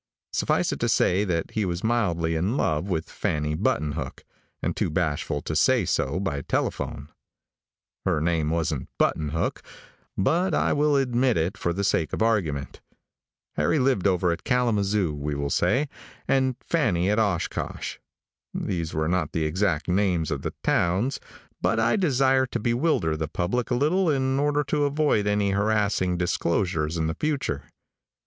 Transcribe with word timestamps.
Suffice 0.33 0.71
it 0.71 0.79
to 0.79 0.89
say 0.89 1.23
that 1.25 1.51
he 1.51 1.63
was 1.63 1.83
madly 1.83 2.33
in 2.35 2.57
love 2.57 2.89
with 2.89 3.07
Fanny 3.07 3.55
Buttonhook, 3.55 4.23
and 4.59 4.75
too 4.75 4.89
bashful 4.89 5.43
to 5.43 5.55
say 5.55 5.85
so 5.85 6.19
by 6.19 6.41
telephone. 6.41 7.09
Her 8.03 8.19
name 8.19 8.49
wasn't 8.49 8.89
Buttonhook, 8.97 9.61
but 10.17 10.55
I 10.55 10.73
will 10.73 10.95
admit 10.95 11.37
it 11.37 11.55
for 11.55 11.71
the 11.71 11.83
sake 11.83 12.13
of 12.13 12.23
argument. 12.23 12.81
Harry 13.57 13.77
lived 13.77 14.07
over 14.07 14.31
at 14.31 14.43
Kalamazoo, 14.43 15.13
we 15.13 15.35
will 15.35 15.51
say, 15.51 15.87
and 16.27 16.55
Fanny 16.65 17.07
at 17.11 17.19
Oshkosh. 17.19 17.99
These 18.55 18.95
were 18.95 19.07
not 19.07 19.33
the 19.33 19.45
exact 19.45 19.87
names 19.87 20.31
of 20.31 20.41
the 20.41 20.55
towns, 20.63 21.19
but 21.61 21.79
I 21.79 21.95
desire 21.95 22.47
to 22.47 22.59
bewilder 22.59 23.15
the 23.15 23.27
public 23.27 23.69
a 23.69 23.75
little 23.75 24.09
in 24.09 24.39
order 24.39 24.63
to 24.63 24.85
avoid 24.85 25.27
any 25.27 25.51
harassing 25.51 26.17
disclosures 26.17 26.97
in 26.97 27.05
the 27.05 27.13
future. 27.13 27.65